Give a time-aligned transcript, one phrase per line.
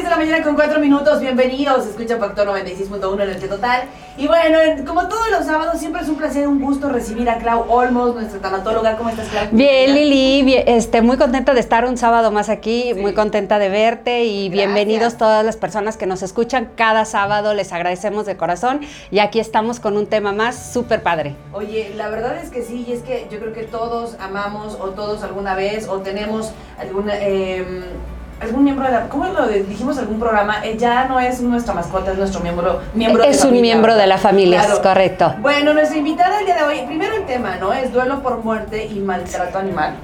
[0.00, 1.20] 10 de la mañana con 4 minutos.
[1.20, 1.86] Bienvenidos.
[1.86, 3.82] Escucha Factor 96.1 en el total.
[4.16, 7.70] Y bueno, como todos los sábados, siempre es un placer, un gusto recibir a Clau
[7.70, 8.96] Olmos, nuestra tanatóloga.
[8.96, 9.48] ¿Cómo estás, Clau?
[9.52, 10.54] Bien, Lili.
[10.66, 12.94] este, muy contenta de estar un sábado más aquí.
[12.94, 17.52] Muy contenta de verte y bienvenidos todas las personas que nos escuchan cada sábado.
[17.52, 18.80] Les agradecemos de corazón.
[19.10, 21.36] Y aquí estamos con un tema más súper padre.
[21.52, 22.86] Oye, la verdad es que sí.
[22.88, 27.12] Y es que yo creo que todos amamos o todos alguna vez o tenemos alguna...
[27.18, 27.82] Eh,
[28.40, 30.64] algún miembro de la, ¿cómo lo dijimos algún programa?
[30.64, 34.18] Eh, ya no es nuestra mascota, es nuestro miembro, miembro Es un miembro de la
[34.18, 35.34] familia, es correcto.
[35.40, 37.72] Bueno, nuestra invitada el día de hoy, primero el tema, ¿no?
[37.72, 39.94] Es duelo por muerte y maltrato animal.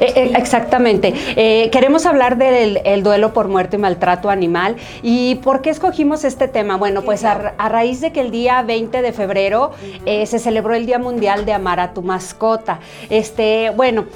[0.00, 1.12] Eh, eh, exactamente.
[1.36, 4.76] Eh, queremos hablar del duelo por muerte y maltrato animal.
[5.02, 6.76] ¿Y por qué escogimos este tema?
[6.76, 9.72] Bueno, pues a, raíz de que el día 20 de febrero
[10.04, 12.80] se celebró el Día Mundial de Amar a tu mascota.
[13.10, 14.06] Este, bueno,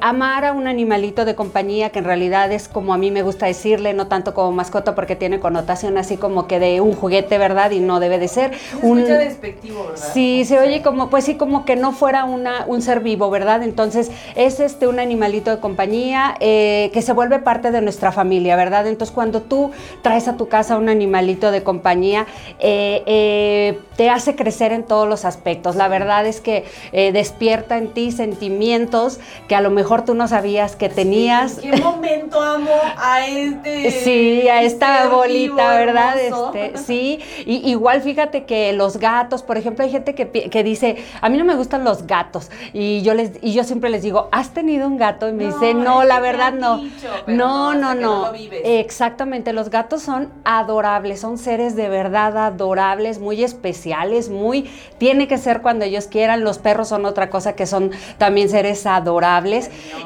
[0.00, 3.46] amar a un animalito de compañía, que en realidad es como a mí me gusta
[3.46, 7.70] decirle, no tanto como mascota, porque tiene connotación así como que de un juguete, ¿verdad?
[7.70, 8.52] Y no debe de ser.
[8.82, 10.10] un despectivo, ¿verdad?
[10.12, 13.62] Sí, se oye como, pues sí, como que no fuera una, un ser vivo, ¿verdad?
[13.62, 18.56] Entonces, es este un animalito de compañía eh, que se vuelve parte de nuestra familia,
[18.56, 18.86] ¿verdad?
[18.86, 19.70] Entonces cuando tú
[20.02, 22.26] traes a tu casa un animalito de compañía,
[22.58, 25.76] eh, eh, te hace crecer en todos los aspectos.
[25.76, 30.76] La verdad es que despierta en ti sentimientos que a lo mejor tú no sabías
[30.76, 31.58] que tenías.
[31.58, 33.90] ¿En qué momento amo a este?
[34.04, 36.18] Sí, a esta bolita, ¿verdad?
[36.18, 40.96] Este, sí, y, igual fíjate que los gatos, por ejemplo, hay gente que, que dice,
[41.20, 44.28] a mí no me gustan los gatos, y yo, les, y yo siempre les digo,
[44.32, 46.82] ¿has tenido un gato y me dice, no, la verdad no.
[47.26, 48.32] no, no, no.
[48.64, 55.38] Exactamente, los gatos son adorables, son seres de verdad adorables, muy especiales, muy, tiene que
[55.38, 59.43] ser cuando ellos quieran, los perros son otra cosa que son también seres adorables.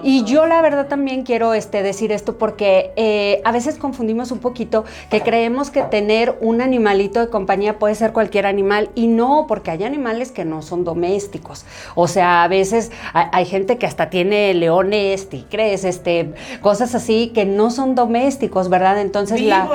[0.02, 4.38] Y yo la verdad también quiero este, decir esto porque eh, a veces confundimos un
[4.38, 9.46] poquito que creemos que tener un animalito de compañía puede ser cualquier animal y no,
[9.48, 11.64] porque hay animales que no son domésticos.
[11.94, 17.32] O sea, a veces hay, hay gente que hasta tiene leones, tigres, este, cosas así
[17.34, 19.00] que no son domésticos, ¿verdad?
[19.00, 19.68] Entonces la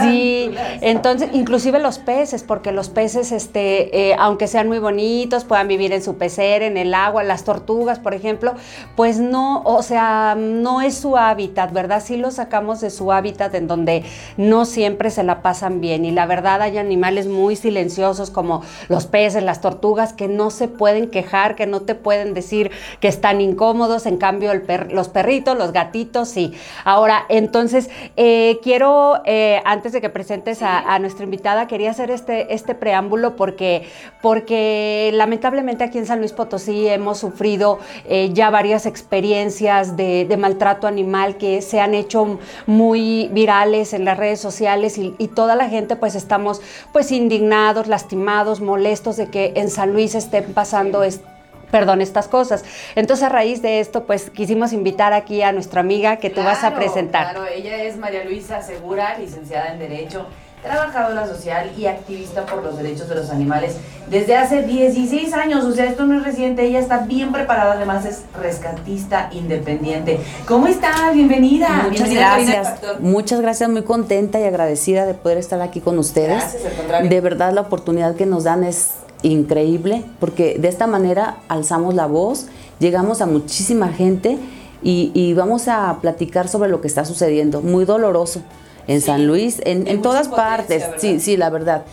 [0.00, 0.50] sí,
[0.80, 5.92] entonces inclusive los peces, porque los peces, este, eh, aunque sean muy bonitos, puedan vivir
[5.92, 8.54] en su pecera, en el agua, las tortugas, por ejemplo,
[8.96, 12.02] pues no, o sea, no es su hábitat, ¿verdad?
[12.04, 14.04] Sí los sacamos de su hábitat en donde
[14.36, 19.06] no siempre se la pasan bien y la verdad hay animales muy silenciosos como los
[19.06, 23.40] peces, las tortugas que no se pueden quejar, que no te pueden decir que están
[23.40, 24.52] incómodos, en cambio
[24.90, 26.54] los perritos, los gatitos, sí.
[26.84, 32.54] Ahora, entonces, eh, quiero, eh, antes de que presentes a, nuestra invitada, quería hacer este,
[32.54, 33.88] este preámbulo porque,
[34.22, 40.86] porque lamentablemente aquí en San Luis Potosí hemos sufrido eh, ya varias experiencias de, maltrato
[40.86, 45.68] animal que se han hecho muy virales en las redes sociales y, y toda la
[45.68, 46.60] gente pues estamos
[46.92, 51.34] pues indignados, lastimados, molestos de que en San Luis estén pasando esto
[51.74, 52.64] perdón, estas cosas.
[52.94, 56.62] Entonces, a raíz de esto, pues quisimos invitar aquí a nuestra amiga que tú vas
[56.62, 57.32] a presentar.
[57.32, 60.28] Claro, ella es María Luisa Segura, licenciada en Derecho,
[60.64, 63.76] trabajadora social y activista por los derechos de los animales
[64.10, 65.64] desde hace 16 años.
[65.64, 70.18] O sea, esto no es reciente, ella está bien preparada, además es rescatista independiente.
[70.48, 71.12] ¿Cómo está?
[71.12, 71.86] Bienvenida.
[71.88, 72.74] Muchas gracias.
[72.98, 76.42] Muchas gracias, muy contenta y agradecida de poder estar aquí con ustedes.
[76.88, 78.92] Gracias, De verdad, la oportunidad que nos dan es
[79.22, 82.46] increíble, porque de esta manera alzamos la voz,
[82.78, 84.38] llegamos a muchísima gente
[84.82, 87.62] y, vamos a platicar sobre lo que está sucediendo.
[87.62, 88.42] Muy doloroso
[88.86, 90.84] en San Luis, en, todas partes.
[90.98, 91.84] Sí, sí, la verdad.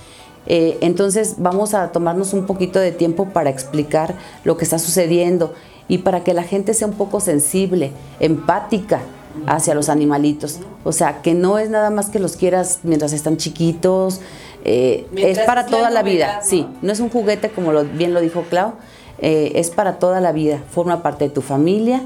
[0.47, 5.53] Eh, entonces vamos a tomarnos un poquito de tiempo para explicar lo que está sucediendo
[5.87, 9.01] y para que la gente sea un poco sensible, empática
[9.45, 10.59] hacia los animalitos.
[10.83, 14.21] O sea, que no es nada más que los quieras mientras están chiquitos,
[14.63, 18.21] eh, es para toda la vida, sí, no es un juguete como lo, bien lo
[18.21, 18.73] dijo Clau,
[19.19, 22.01] eh, es para toda la vida, forma parte de tu familia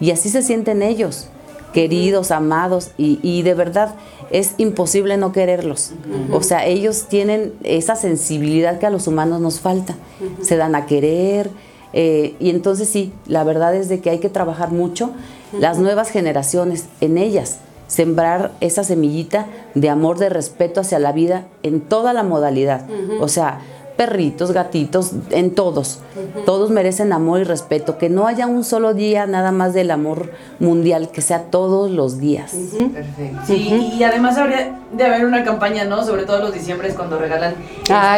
[0.00, 1.28] y así se sienten ellos,
[1.72, 3.94] queridos, amados y, de verdad
[4.30, 5.92] es imposible no quererlos.
[6.32, 9.96] O sea, ellos tienen esa sensibilidad que a los humanos nos falta,
[10.42, 11.50] se dan a querer
[11.92, 15.10] eh, y entonces sí, la verdad es de que hay que trabajar mucho
[15.58, 17.58] las nuevas generaciones en ellas
[17.90, 22.86] sembrar esa semillita de amor, de respeto hacia la vida en toda la modalidad.
[23.20, 23.60] O sea,
[24.00, 26.00] perritos, gatitos, en todos.
[26.46, 27.98] Todos merecen amor y respeto.
[27.98, 32.18] Que no haya un solo día nada más del amor mundial, que sea todos los
[32.18, 32.52] días.
[32.94, 33.40] Perfecto.
[33.46, 36.02] Sí, y además habría de haber una campaña, ¿no?
[36.02, 37.54] Sobre todo los diciembres cuando regalan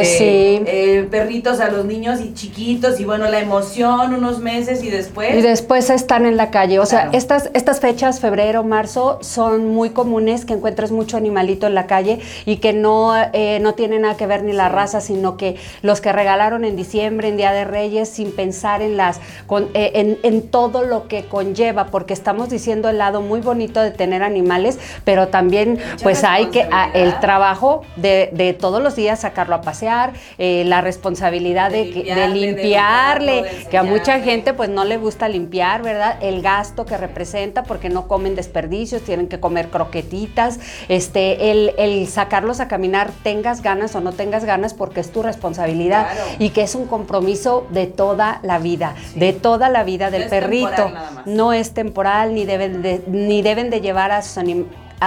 [0.01, 4.91] este, eh, perritos a los niños y chiquitos y bueno, la emoción unos meses y
[4.91, 5.35] después.
[5.35, 6.79] Y después están en la calle.
[6.79, 11.75] O sea, estas, estas fechas, febrero, marzo, son muy comunes que encuentres mucho animalito en
[11.75, 15.37] la calle y que no, eh, no tiene nada que ver ni la raza, sino
[15.37, 19.21] que los que regalaron en diciembre, en Día de Reyes, sin pensar en las
[19.75, 24.23] eh, en, todo lo que conlleva, porque estamos diciendo el lado muy bonito de tener
[24.23, 29.61] animales, pero también pues hay que ah, el trabajo de, todos los días sacarlo a
[29.61, 31.85] pasear, eh, la responsabilidad de,
[32.33, 36.17] limpiarle, que a mucha gente pues no le gusta limpiar, ¿verdad?
[36.21, 42.09] El gasto que representa porque no comen desperdicios, tienen que comer croquetitas, este, el, el
[42.09, 45.52] sacarlos a caminar, tengas ganas o no tengas ganas, porque es tu responsabilidad
[46.39, 50.93] y que es un compromiso de toda la vida, de toda la vida del perrito.
[51.27, 54.43] No es temporal, ni deben de, ni deben de llevar a sus,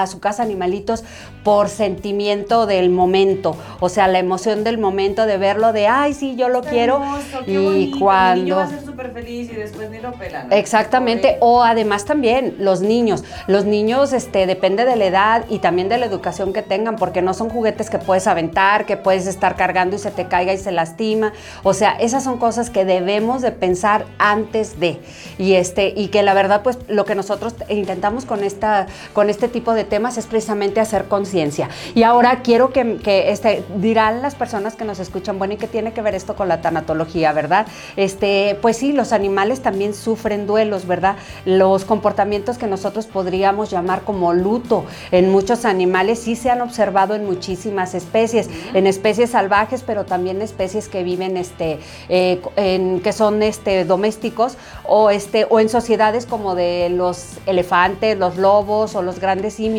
[0.02, 1.04] a su casa animalitos
[1.44, 6.36] por sentimiento del momento, o sea, la emoción del momento de verlo, de, ay, sí,
[6.36, 7.02] yo lo quiero.
[7.46, 8.56] y cuando...
[8.56, 10.52] va a ser súper feliz y después ni lo pelan.
[10.52, 13.24] Exactamente, o además también los niños.
[13.48, 17.22] Los niños, este, depende de la edad y también de la educación que tengan, porque
[17.22, 20.58] no son juguetes que puedes aventar, que puedes estar cargando y se te caiga y
[20.58, 21.34] se lastima.
[21.64, 25.00] O sea, esas son cosas que debemos de pensar antes de.
[25.38, 29.48] Y, este, y que la verdad, pues, lo que nosotros intentamos con, esta, con este
[29.48, 31.70] tipo de temas es precisamente hacer conciencia.
[31.94, 35.94] Y ahora quiero que, este, dirán las personas que nos escuchan, bueno, ¿y qué tiene
[35.94, 37.68] que ver esto con la tanatología, verdad?
[37.96, 41.16] Este, pues sí, los animales también sufren duelos, ¿verdad?
[41.46, 47.16] Los comportamientos que nosotros podríamos llamar como luto en muchos animales sí se han observado
[47.16, 51.80] en muchísimas especies, en especies salvajes, pero también especies que viven, este,
[52.10, 58.18] eh, en, que son este, domésticos o, este, o en sociedades como de los elefantes,
[58.18, 59.75] los lobos o los grandes simios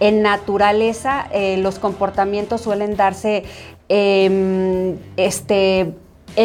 [0.00, 3.44] en naturaleza eh, los comportamientos suelen darse
[3.88, 5.92] em, este,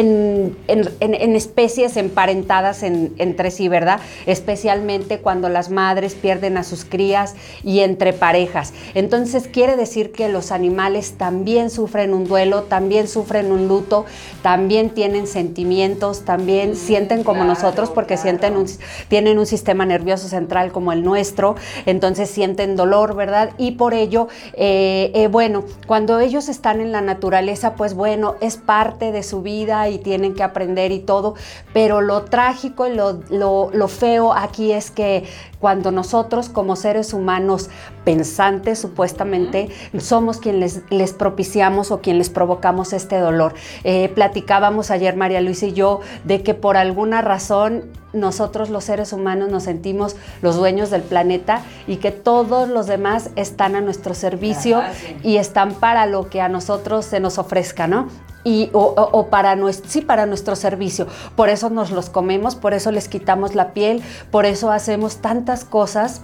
[0.00, 4.00] en, especies emparentadas entre sí, ¿verdad?
[4.26, 8.72] Especialmente cuando las madres pierden a sus crías y entre parejas.
[8.94, 14.04] Entonces quiere decir que los animales también sufren un duelo, también sufren un luto,
[14.42, 18.66] también tienen sentimientos, también mm, sienten como nosotros porque sienten un,
[19.08, 21.56] tienen un sistema nervioso central como el nuestro,
[21.86, 23.50] entonces sienten dolor, ¿verdad?
[23.58, 28.56] Y por ello, eh, eh, bueno, cuando ellos están en la naturaleza, pues bueno, es
[28.56, 31.34] parte de su vida y tienen que aprender y todo,
[31.72, 35.24] pero lo trágico y lo, lo, feo aquí es que
[35.60, 37.70] cuando nosotros como seres humanos
[38.04, 39.68] pensantes supuestamente
[39.98, 43.54] somos quienes les, propiciamos o quien les provocamos este dolor.
[43.84, 49.12] Eh, platicábamos ayer María Luisa y yo de que por alguna razón nosotros los seres
[49.12, 54.14] humanos nos sentimos los dueños del planeta y que todos los demás están a nuestro
[54.14, 54.82] servicio
[55.22, 58.08] y están para lo que a nosotros se nos ofrezca, ¿no?
[58.48, 61.08] Y, o, para, nuestro, sí, para nuestro servicio.
[61.34, 65.64] Por eso nos los comemos, por eso les quitamos la piel, por eso hacemos tantas
[65.64, 66.22] cosas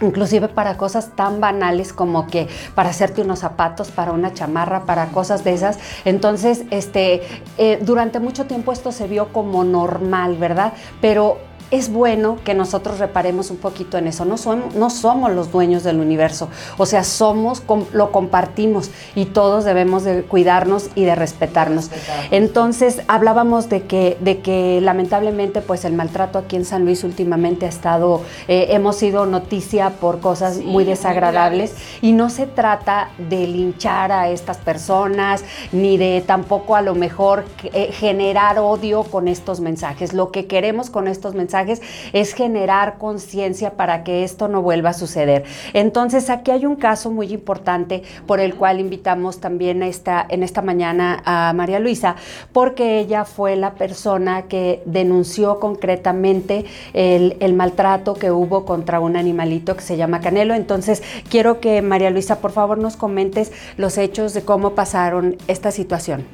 [0.00, 5.08] inclusive para cosas tan banales como que para hacerte unos zapatos, para una chamarra, para
[5.08, 5.78] cosas de esas.
[6.06, 7.20] Entonces, este,
[7.58, 10.72] eh, durante mucho tiempo esto se vio como normal, ¿verdad?
[11.02, 14.24] Pero es bueno que nosotros reparemos un poquito en eso.
[14.24, 14.36] No,
[14.74, 17.62] no somos los dueños del universo, o sea, somos,
[17.92, 21.90] lo compartimos y todos debemos de cuidarnos y de respetarnos.
[22.30, 27.66] Entonces, hablábamos de que, de que lamentablemente pues el maltrato aquí en San Luis últimamente
[27.66, 33.46] ha estado, eh, hemos sido noticia por cosas muy desagradables y no se trata de
[33.46, 39.60] linchar a estas personas ni de tampoco a lo mejor eh, generar odio con estos
[39.60, 40.12] mensajes.
[40.12, 44.92] Lo que queremos con estos mensajes es generar conciencia para que esto no vuelva a
[44.92, 45.44] suceder.
[45.72, 50.62] Entonces, aquí hay un caso muy importante por el cual invitamos también esta, en esta
[50.62, 52.16] mañana a María Luisa,
[52.52, 59.76] porque ella fue la persona que denunció concretamente el, maltrato que hubo contra un animalito
[59.76, 60.54] que se llama Canelo.
[60.54, 65.70] Entonces, quiero que María Luisa, por favor, nos comentes los hechos de cómo pasaron esta
[65.70, 66.24] situación.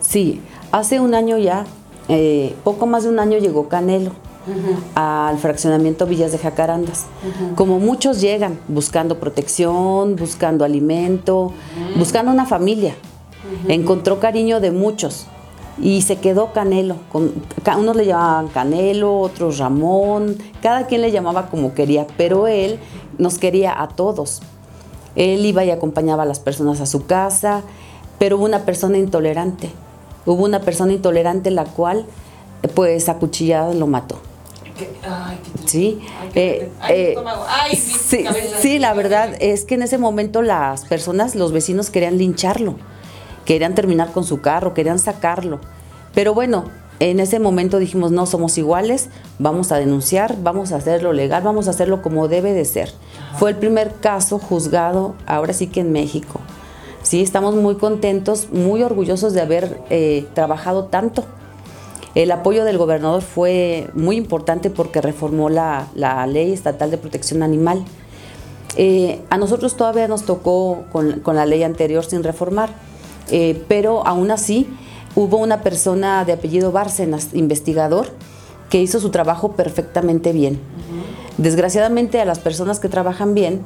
[0.00, 0.40] Sí,
[0.72, 1.64] hace un año ya,
[2.08, 4.25] eh, poco más de un año llegó Canelo
[4.94, 7.06] al fraccionamiento Villas de Jacarandas.
[7.54, 11.52] Como muchos llegan buscando protección, buscando alimento,
[11.96, 12.94] buscando una familia.
[13.68, 15.26] Encontró cariño de muchos
[15.80, 16.96] y se quedó Canelo.
[17.12, 17.32] Con,
[17.78, 22.78] unos le llamaban Canelo, otros Ramón, cada quien le llamaba como quería, pero él
[23.18, 24.42] nos quería a todos.
[25.14, 27.62] Él iba y acompañaba a las personas a su casa,
[28.18, 29.70] pero hubo una persona intolerante
[30.26, 32.04] hubo una persona intolerante la cual
[32.74, 34.18] pues acuchillada lo mató.
[35.02, 36.00] Ay, qué sí,
[36.34, 37.16] eh, eh,
[37.76, 38.24] sí,
[38.60, 42.76] sí, la verdad es que en ese momento las personas, los vecinos querían lincharlo,
[43.44, 45.60] querían terminar con su carro, querían sacarlo.
[46.14, 46.64] Pero bueno,
[46.98, 51.68] en ese momento dijimos, no somos iguales, vamos a denunciar, vamos a hacerlo legal, vamos
[51.68, 52.90] a hacerlo como debe de ser.
[53.38, 56.40] Fue el primer caso juzgado, ahora sí que en México.
[57.02, 61.24] Sí, estamos muy contentos, muy orgullosos de haber eh, trabajado tanto.
[62.16, 65.86] El apoyo del gobernador fue muy importante porque reformó la,
[66.26, 67.84] ley estatal de protección animal.
[68.78, 72.70] Eh, a nosotros todavía nos tocó con, la ley anterior sin reformar,
[73.30, 74.66] eh, pero aún así
[75.14, 78.08] hubo una persona de apellido Bárcenas, investigador,
[78.70, 80.58] que hizo su trabajo perfectamente bien.
[81.36, 83.60] Desgraciadamente a las personas que trabajan bien,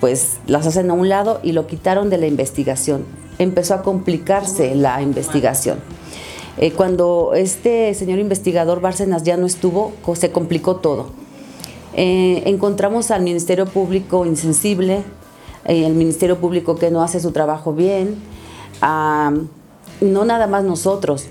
[0.00, 3.06] pues las hacen a un lado y lo quitaron de la investigación.
[3.38, 5.78] Empezó a complicarse la investigación.
[6.58, 11.08] Eh, cuando este señor investigador Bárcenas ya no estuvo, se complicó todo.
[11.94, 15.02] Eh, encontramos al Ministerio Público insensible,
[15.66, 18.16] eh, el Ministerio Público que no hace su trabajo bien,
[18.80, 21.26] no nada más nosotros,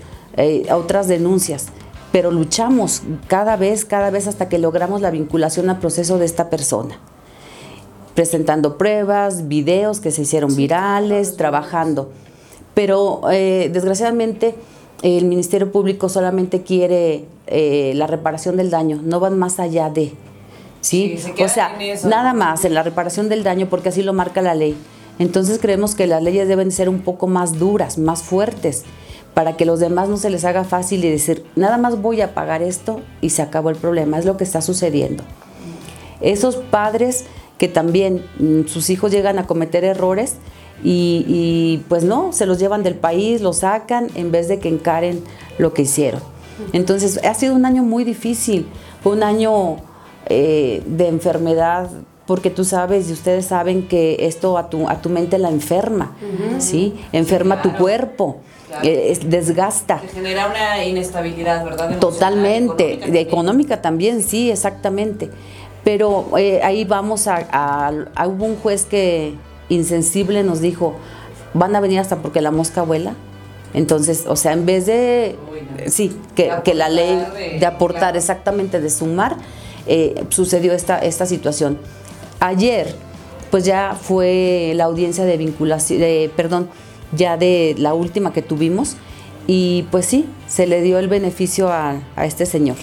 [0.68, 1.68] a otras denuncias,
[2.12, 6.50] pero luchamos cada vez, cada vez hasta que logramos la vinculación al proceso de esta
[6.50, 6.98] persona
[8.14, 12.10] presentando pruebas, videos que se hicieron virales, trabajando.
[12.74, 14.54] Pero desgraciadamente
[15.14, 20.12] el Ministerio Público solamente quiere eh, la reparación del daño, no van más allá de.
[20.80, 21.16] ¿sí?
[21.38, 24.76] o sea, nada más en la reparación del daño porque así lo marca la ley.
[25.18, 28.84] Entonces creemos que las leyes deben ser un poco más duras, más fuertes,
[29.32, 32.34] para que los demás no se les haga fácil y decir, nada más voy a
[32.34, 35.22] pagar esto y se acabó el problema, es lo que está sucediendo.
[36.20, 37.26] Esos padres
[37.58, 40.34] que también mm, sus hijos llegan a cometer errores,
[40.82, 45.22] y, pues no, se los llevan del país, los sacan en vez de que encaren
[45.58, 46.20] lo que hicieron.
[46.72, 48.66] Entonces ha sido un año muy difícil,
[49.02, 49.76] fue un año
[50.26, 51.90] eh, de enfermedad,
[52.26, 56.16] porque tú sabes y ustedes saben que esto a tu, a tu mente la enferma,
[56.58, 56.94] ¿sí?
[57.12, 58.38] Enferma tu cuerpo.
[58.82, 60.00] Eh, desgasta.
[60.12, 61.98] genera una inestabilidad, ¿verdad?
[61.98, 65.30] Totalmente, económica, de económica también, sí, exactamente.
[65.84, 69.34] Pero eh, ahí vamos a, a, Hubo un juez que,
[69.68, 70.96] insensible nos dijo,
[71.54, 73.14] van a venir hasta porque la mosca vuela.
[73.74, 75.36] Entonces, o sea, en vez de,
[75.86, 77.22] sí, que, que, la ley
[77.60, 79.36] de, aportar exactamente, de sumar,
[79.86, 81.78] eh, sucedió esta, esta situación.
[82.40, 82.94] Ayer,
[83.50, 86.68] pues ya fue la audiencia de vinculación, de, perdón,
[87.12, 88.96] ya de la última que tuvimos,
[89.46, 92.76] y pues sí, se le dio el beneficio a, a este señor,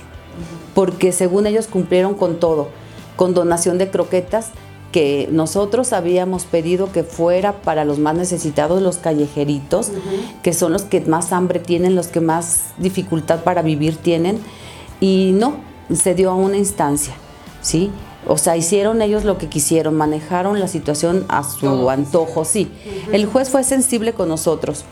[0.76, 2.70] porque según ellos cumplieron con todo,
[3.16, 4.52] con donación de croquetas,
[4.94, 9.92] que nosotros habíamos pedido que fuera para los más necesitados, los callejeritos,
[10.44, 14.40] que son los que más hambre tienen, los que más dificultad para vivir tienen,
[15.02, 15.56] y no,
[15.94, 17.14] se dio a una instancia,
[17.62, 17.92] ¿sí?
[18.28, 22.72] O sea, hicieron ellos lo que quisieron, manejaron la situación a su antojo, sí.
[23.12, 24.86] El juez fue sensible con nosotros.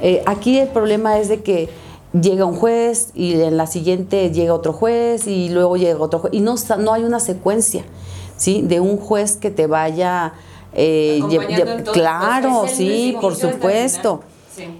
[0.00, 1.68] Eh, aquí el problema es de que
[2.12, 6.34] llega un juez y en la siguiente llega otro juez y luego llega otro juez
[6.34, 7.84] y no, no hay una secuencia.
[8.36, 8.62] ¿Sí?
[8.62, 10.34] De un juez que te vaya...
[10.76, 11.20] Eh,
[11.92, 14.22] claro, sí, por supuesto.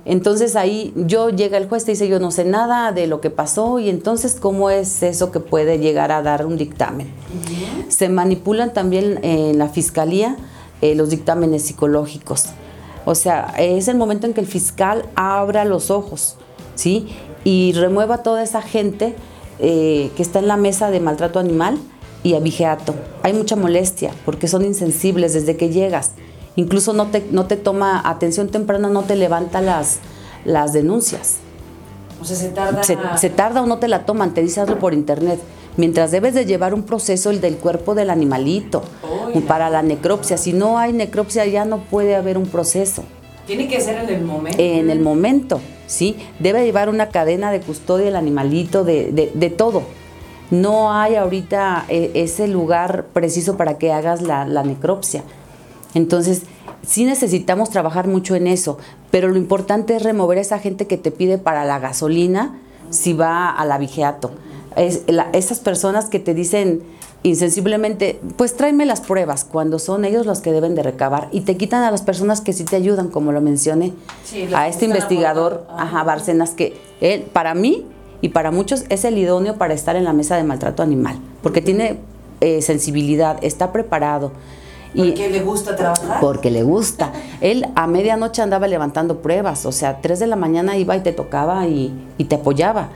[0.05, 3.31] Entonces ahí yo llega el juez y dice yo no sé nada de lo que
[3.31, 7.09] pasó y entonces cómo es eso que puede llegar a dar un dictamen.
[7.89, 10.37] Se manipulan también en la fiscalía
[10.81, 12.47] eh, los dictámenes psicológicos.
[13.05, 16.37] O sea, es el momento en que el fiscal abra los ojos,
[16.75, 17.09] ¿sí?
[17.45, 19.15] Y remueva toda esa gente
[19.59, 21.79] eh, que está en la mesa de maltrato animal
[22.25, 22.97] y abigeato.
[23.23, 26.13] Hay mucha molestia porque son insensibles desde que llegas.
[26.57, 29.99] Incluso no te, no te toma atención temprana, no te levanta las,
[30.45, 31.37] las denuncias.
[32.21, 32.83] O sea, se tarda.
[33.19, 35.39] Se, tarda o no te la toman, te dice hazlo por internet.
[35.77, 38.83] Mientras debes de llevar un proceso el del cuerpo del animalito
[39.47, 40.39] para la necropsia.
[40.39, 43.05] Si no hay necropsia ya no puede haber un proceso.
[43.47, 44.63] Tiene que ser en el momento.
[44.63, 46.17] En el momento, sí.
[46.39, 49.83] Debe llevar una cadena de custodia del animalito, de, de, de todo
[50.51, 55.23] no hay ahorita eh, ese lugar preciso para que hagas la, necropsia.
[55.95, 56.43] Entonces,
[56.87, 58.79] sí necesitamos trabajar mucho en eso,
[59.11, 62.59] pero lo importante es remover a esa gente que te pide para la gasolina
[62.91, 64.33] si va a la vigiato.
[64.77, 66.83] esas personas que te dicen
[67.25, 71.57] insensiblemente, pues tráeme las pruebas, cuando son ellos los que deben de recabar y te
[71.57, 73.95] quitan a las personas que sí te ayudan, como lo mencioné,
[74.55, 77.87] a este investigador, ajá, Barcenas, que él, para mí,
[78.25, 81.61] y para muchos es el idóneo para estar en la mesa de maltrato animal, porque
[81.61, 81.99] tiene
[82.41, 84.33] eh, sensibilidad, está preparado
[84.95, 86.21] qué le gusta trabajar?
[86.21, 87.13] Porque le gusta.
[87.43, 91.13] Él a medianoche andaba levantando pruebas, o sea, 3 de la mañana iba y te
[91.13, 92.89] tocaba y, y te apoyaba.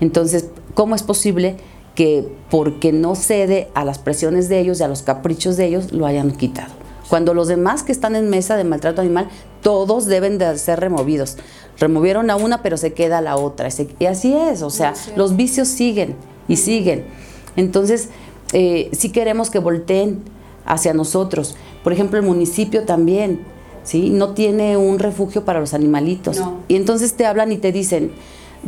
[0.00, 1.56] Entonces, ¿cómo es posible
[1.94, 5.92] que porque no cede a las presiones de ellos y a los caprichos de ellos,
[5.92, 6.83] lo hayan quitado?
[7.08, 9.28] Cuando los demás que están en mesa de maltrato animal,
[9.62, 11.36] todos deben de ser removidos.
[11.78, 13.68] Removieron a una, pero se queda la otra.
[13.98, 16.16] Y así es, o sea, los vicios siguen
[16.48, 17.04] y siguen.
[17.56, 18.08] Entonces,
[18.52, 20.22] eh, sí queremos que volteen
[20.66, 21.56] hacia nosotros.
[21.82, 23.40] Por ejemplo, el municipio también,
[23.82, 24.10] ¿sí?
[24.10, 26.40] No tiene un refugio para los animalitos.
[26.68, 28.12] Y entonces te hablan y te dicen,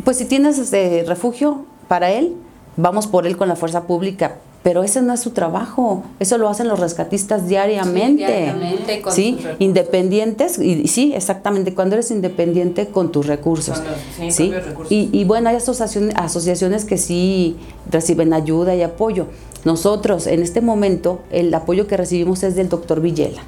[0.03, 2.35] pues si tienes ese refugio para él,
[2.75, 6.49] vamos por él con la fuerza pública, pero ese no es su trabajo, eso lo
[6.49, 8.25] hacen los rescatistas diariamente.
[8.25, 9.39] Sí, diariamente con ¿sí?
[9.59, 13.81] Independientes, y, sí, exactamente, cuando eres independiente con tus recursos.
[14.29, 14.51] sí,
[14.89, 17.55] Y, bueno, hay asociaciones, asociaciones que sí
[17.89, 19.27] reciben ayuda y apoyo.
[19.63, 23.43] Nosotros, en este momento, el apoyo que recibimos es del doctor Villela.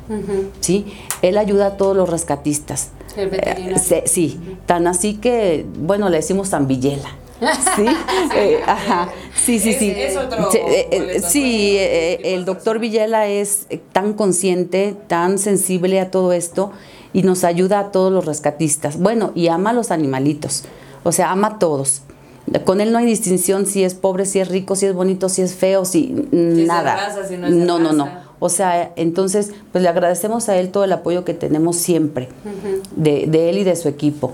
[0.61, 0.85] ¿sí?
[1.21, 2.91] Él ayuda a todos los rescatistas.
[3.17, 3.75] El veterinario.
[3.75, 7.09] Eh, sí, tan así que, bueno, le decimos San Villela.
[7.75, 7.85] Sí,
[8.35, 9.93] eh, ajá, sí, sí, sí.
[9.95, 10.49] Es, otro
[11.27, 16.71] sí, eh, el doctor Villela es tan consciente, tan sensible a todo esto
[17.13, 18.99] y nos ayuda a todos los rescatistas.
[18.99, 20.63] Bueno, y ama a los animalitos,
[21.03, 22.01] o sea, ama a todos.
[22.65, 25.41] Con él no hay distinción si es pobre, si es rico, si es bonito, si
[25.41, 27.15] es feo, si, nada.
[27.47, 31.35] no, no, no, O sea, entonces, pues le agradecemos a él todo el apoyo que
[31.35, 32.27] tenemos siempre
[32.95, 34.33] de, de él y de su equipo.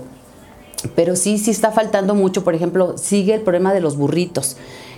[0.94, 2.44] Pero sí, sí está faltando mucho.
[2.44, 4.56] Por ejemplo, sigue el problema de los burritos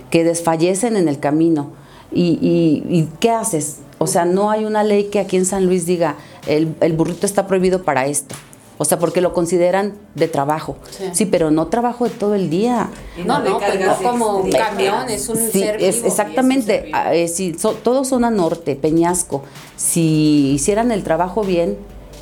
[0.09, 1.71] que desfallecen en el camino.
[2.11, 3.77] ¿Y, qué haces?
[3.97, 6.15] O sea, no hay una ley que aquí en San Luis diga
[6.47, 8.35] el, el burrito está prohibido para esto.
[8.81, 10.77] O sea, porque lo consideran de trabajo.
[11.11, 12.89] Sí, pero no trabajo de todo el día.
[13.25, 16.89] No, no, pues no como un camión, es un ser es, exactamente.
[16.93, 19.43] Ah, eh, si todos son a norte, Peñasco.
[19.75, 21.77] Si hicieran el trabajo bien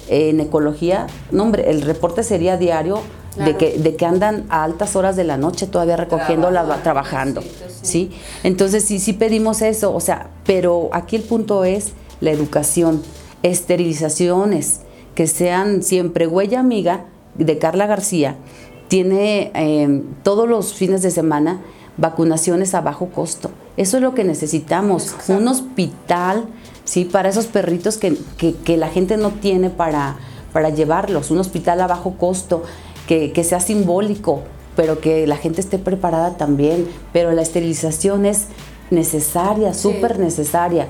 [0.09, 3.01] en ecología, no, hombre, el reporte sería diario
[3.44, 6.50] de, que, de que andan a altas horas de la noche todavía recogiendo,
[6.84, 7.44] trabajando,
[7.82, 8.12] sí.
[8.44, 13.01] Entonces sí, sí pedimos eso, o sea, pero aquí el punto es la educación,
[13.44, 14.82] esterilizaciones,
[15.15, 18.36] que sean siempre huella amiga de Carla García,
[18.88, 21.62] tiene em, todos los fines de semana
[21.98, 23.51] vacunaciones a bajo costo.
[23.75, 26.46] Eso es lo que necesitamos, un hospital,
[26.83, 27.05] ¿sí?
[27.05, 30.18] Para esos perritos que, que, la gente no tiene para,
[30.53, 32.64] para llevarlos, un hospital a bajo costo
[33.07, 34.41] que, sea simbólico,
[34.75, 36.87] pero que la gente esté preparada también.
[37.13, 38.48] Pero la esterilización es
[38.91, 40.87] necesaria, súper necesaria.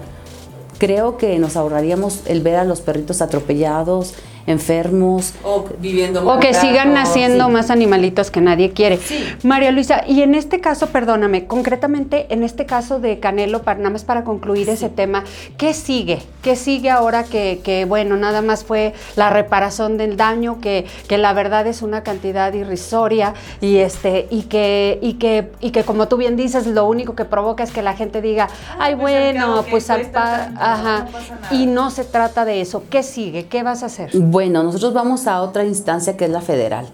[0.77, 4.13] Creo que nos ahorraríamos el ver a los perritos atropellados,
[4.47, 5.33] enfermos.
[5.43, 8.99] O viviendo O que sigan naciendo más animalitos que nadie quiere.
[9.43, 13.91] María Luisa, y en este caso, perdóname, concretamente en este caso de Canelo, para, nada
[13.91, 15.23] más para concluir ese tema,
[15.57, 16.19] ¿qué sigue?
[16.41, 21.33] ¿Qué sigue ahora que, bueno, nada más fue la reparación del daño, que, que la
[21.33, 26.15] verdad es una cantidad irrisoria y este, y que, y que, y que como tú
[26.15, 29.65] bien dices, lo único que provoca es que la gente diga, ah, ay, pues bueno,
[29.69, 31.07] pues al ajá.
[31.51, 32.83] y no se trata de eso.
[32.89, 33.47] ¿Qué sigue?
[33.47, 34.11] ¿Qué vas a hacer?
[34.13, 36.87] Bueno, nosotros vamos a otra instancia que es la federal.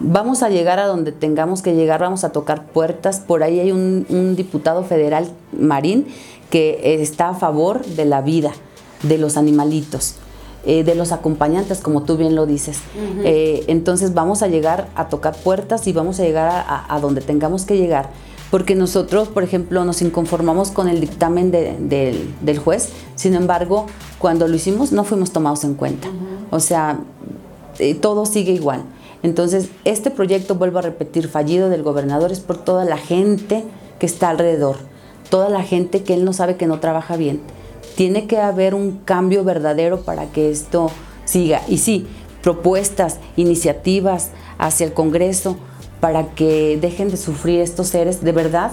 [0.00, 3.20] Vamos a llegar a donde tengamos que llegar, vamos a tocar puertas.
[3.20, 6.06] Por ahí hay un, diputado federal, Marín,
[6.50, 8.52] que está a favor de la vida
[9.02, 10.16] de los animalitos.
[10.66, 12.78] Eh, de los acompañantes, como tú bien lo dices.
[13.22, 17.66] Eh, entonces vamos a llegar a tocar puertas y vamos a llegar a, donde tengamos
[17.66, 18.08] que llegar,
[18.50, 23.84] porque nosotros, por ejemplo, nos inconformamos con el dictamen del juez, sin embargo,
[24.18, 26.08] cuando lo hicimos no fuimos tomados en cuenta.
[26.50, 27.00] O sea,
[27.78, 28.82] eh, todo sigue igual.
[29.22, 33.64] Entonces, este proyecto, vuelvo a repetir, fallido del gobernador es por toda la gente
[33.98, 34.76] que está alrededor,
[35.30, 37.40] toda la gente que él no sabe que no trabaja bien.
[37.96, 40.90] Tiene que haber un cambio verdadero para que esto
[41.24, 41.62] siga.
[41.68, 42.06] Y sí,
[42.42, 45.56] propuestas, iniciativas hacia el Congreso
[46.00, 48.22] para que dejen de sufrir estos seres.
[48.22, 48.72] De verdad,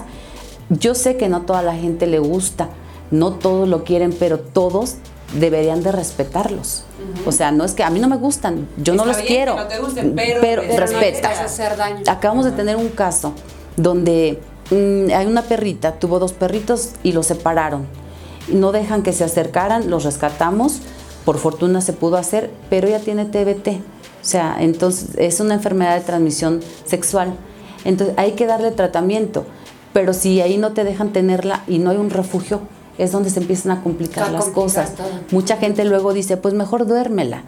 [0.68, 2.68] yo sé que no toda la gente le gusta,
[3.10, 4.96] no todos lo quieren, pero todos
[5.38, 6.84] deberían de respetarlos.
[7.24, 9.56] O sea, no es que a mí no me gustan, yo no los quiero,
[10.40, 11.30] pero, respeta.
[12.08, 13.34] Acabamos de tener un caso
[13.76, 17.86] donde mm, hay una perrita, tuvo dos perritos y los separaron.
[18.48, 20.80] No dejan que se acercaran, los rescatamos,
[21.24, 23.68] por fortuna se pudo hacer, pero ella tiene TBT.
[23.68, 27.34] O sea, entonces es una enfermedad de transmisión sexual.
[27.84, 29.44] Entonces hay que darle tratamiento,
[29.92, 32.60] pero si ahí no te dejan tenerla y no hay un refugio,
[32.98, 34.92] es donde se empiezan a complicar las cosas.
[35.30, 37.42] Mucha gente luego dice, pues mejor duérmela.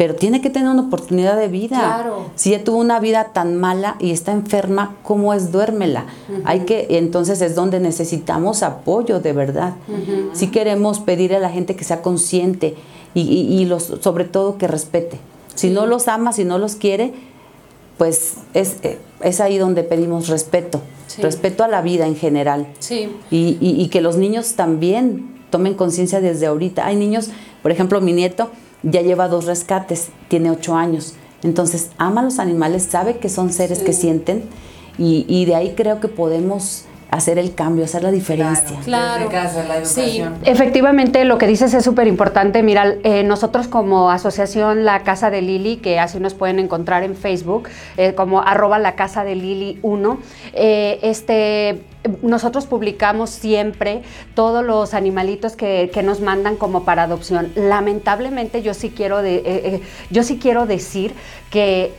[0.00, 1.76] pero tiene que tener una oportunidad de vida.
[1.76, 2.30] Claro.
[2.34, 6.06] Si ella tuvo una vida tan mala y está enferma, ¿cómo es duérmela?
[6.44, 9.74] Hay que, entonces es donde necesitamos apoyo de verdad.
[10.32, 12.76] Si queremos pedir a la gente que sea consciente
[13.12, 15.18] y, los, sobre todo que respete.
[15.54, 17.12] Si no los ama, si no los quiere,
[17.98, 18.76] pues es,
[19.20, 20.80] es ahí donde pedimos respeto.
[21.22, 22.66] Respeto a la vida en general.
[22.78, 23.10] Sí.
[23.30, 26.86] Y, y que los niños también tomen conciencia desde ahorita.
[26.86, 27.30] Hay niños,
[27.62, 28.50] por ejemplo, mi nieto,
[28.82, 31.14] ya lleva dos rescates, tiene ocho años.
[31.42, 34.44] Entonces, ama a los animales, sabe que son seres que sienten
[34.98, 38.78] y, de ahí creo que podemos hacer el cambio, hacer la diferencia.
[38.84, 40.22] Claro, la sí.
[40.44, 42.62] Efectivamente, lo que dices es súper importante.
[42.62, 47.16] Mira, eh, nosotros como asociación La Casa de Lili, que así nos pueden encontrar en
[47.16, 50.18] Facebook, eh, como arroba la Casa de Lili 1,
[50.54, 51.82] eh, este
[52.22, 54.02] nosotros publicamos siempre
[54.34, 57.52] todos los animalitos que, nos mandan como para adopción.
[57.54, 61.12] Lamentablemente yo sí quiero, de, eh, eh, yo sí quiero decir
[61.50, 61.92] que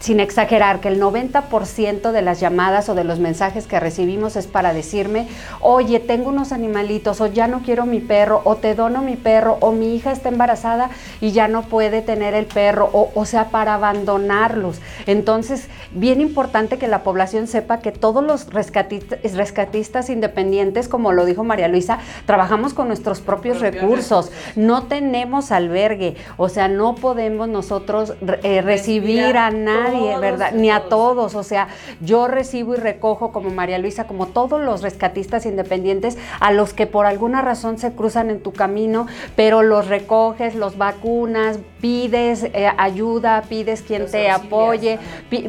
[0.00, 4.46] sin exagerar, que el 90% de las llamadas o de los mensajes que recibimos es
[4.46, 5.28] para decirme,
[5.60, 9.58] oye, tengo unos animalitos, o ya no quiero mi perro, o te dono mi perro,
[9.60, 13.50] o mi hija está embarazada y ya no puede tener el perro, o, o sea,
[13.50, 14.80] para abandonarlos.
[15.06, 21.26] Entonces, bien importante que la población sepa que todos los rescatistas, rescatistas independientes, como lo
[21.26, 27.48] dijo María Luisa, trabajamos con nuestros propios recursos, no tenemos albergue, o sea, no podemos
[27.48, 29.89] nosotros eh, recibir a nadie
[30.20, 30.52] ¿verdad?
[30.52, 31.68] Ni a todos, o sea,
[32.00, 36.86] yo recibo y recojo como María Luisa, como todos los rescatistas independientes, a los que
[36.86, 42.70] por alguna razón se cruzan en tu camino, pero los recoges, los vacunas, pides eh,
[42.76, 44.98] ayuda, pides quien te apoye,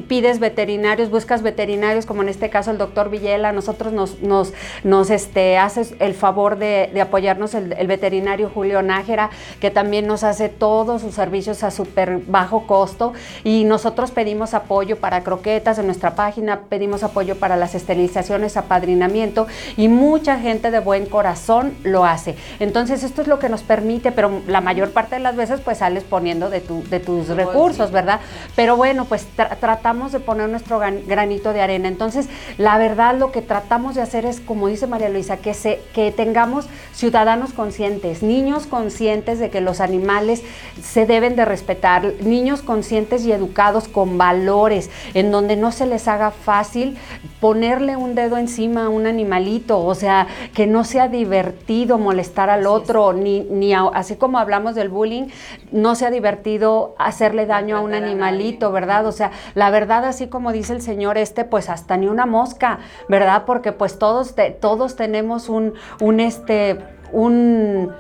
[0.07, 5.09] pides veterinarios, buscas veterinarios, como en este caso el doctor Villela, nosotros nos, nos, nos
[5.09, 10.49] este, haces el favor de, apoyarnos el, el, veterinario Julio Nájera, que también nos hace
[10.49, 13.13] todos sus servicios a súper bajo costo
[13.43, 19.47] y nosotros pedimos apoyo para croquetas en nuestra página, pedimos apoyo para las esterilizaciones, apadrinamiento
[19.77, 22.35] y mucha gente de buen corazón lo hace.
[22.59, 25.79] Entonces esto es lo que nos permite, pero la mayor parte de las veces pues
[25.79, 28.19] sales poniendo de, tu, de tus recursos, ¿verdad?
[28.55, 29.25] Pero bueno, pues
[29.59, 31.87] tratamos de poner nuestro granito de arena.
[31.87, 32.29] Entonces
[32.59, 36.11] la verdad lo que tratamos de hacer es, como dice María Luisa, que, se, que
[36.11, 40.43] tengamos ciudadanos conscientes, niños conscientes de que los animales
[40.79, 46.07] se deben de respetar, niños conscientes y educados con valores, en donde no se les
[46.07, 46.99] haga fácil
[47.39, 52.67] ponerle un dedo encima a un animalito, o sea, que no sea divertido molestar al
[52.67, 55.29] otro, ni, ni así como hablamos del bullying,
[55.71, 59.07] no sea divertido hacerle daño a un animalito, ¿verdad?
[59.07, 62.79] O sea, la verdad, así como dice el señor este, pues hasta ni una mosca,
[63.09, 63.43] ¿verdad?
[63.45, 66.77] Porque pues todos, todos tenemos un, un este,
[67.11, 67.91] un...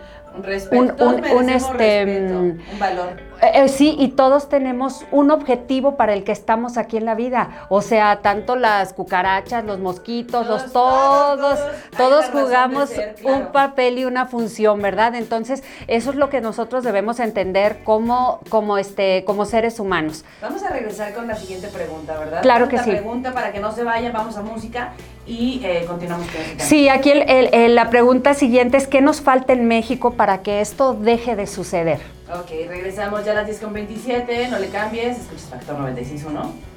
[0.71, 6.23] un, un, este, un valor eh, eh, sí, y todos tenemos un objetivo para el
[6.23, 7.65] que estamos aquí en la vida.
[7.69, 11.59] O sea, tanto las cucarachas, los mosquitos, todos, los todos,
[11.97, 12.91] todos, jugamos
[13.23, 15.15] un papel y una función, ¿verdad?
[15.15, 20.23] Entonces, eso es lo que nosotros debemos entender como, como, este, como seres humanos.
[20.41, 22.41] Vamos a regresar con la siguiente pregunta, ¿verdad?
[22.43, 22.91] Claro que sí.
[22.91, 24.93] pregunta para que no se vayan, vamos a música
[25.25, 30.11] y eh, continuamos con Sí, aquí la pregunta siguiente es, ¿qué nos falta en México
[30.11, 32.20] para que esto deje de suceder?
[32.33, 36.70] Ok, regresamos ya a las 10 con 27, no le cambies, escuchas Factor 96.1.